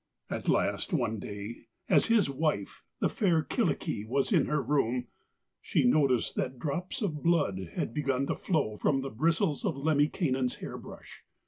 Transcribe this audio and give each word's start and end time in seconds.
At 0.31 0.49
last 0.49 0.93
one 0.93 1.19
day, 1.19 1.67
as 1.87 2.07
his 2.07 2.27
wife, 2.27 2.81
the 2.97 3.07
fair 3.07 3.43
Kyllikki, 3.43 4.03
was 4.03 4.33
in 4.33 4.47
her 4.47 4.59
room, 4.59 5.05
she 5.61 5.83
noticed 5.83 6.33
that 6.37 6.57
drops 6.57 7.03
of 7.03 7.21
blood 7.21 7.59
had 7.75 7.93
begun 7.93 8.25
to 8.25 8.35
flow 8.35 8.77
from 8.77 9.01
the 9.01 9.11
bristles 9.11 9.63
of 9.63 9.77
Lemminkainen's 9.77 10.55
hair 10.55 10.79
brush. 10.79 11.23